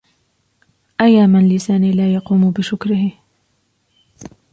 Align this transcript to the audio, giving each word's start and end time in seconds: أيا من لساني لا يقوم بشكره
أيا 1.01 1.25
من 1.27 1.49
لساني 1.49 1.91
لا 1.91 2.13
يقوم 2.13 2.51
بشكره 2.51 3.11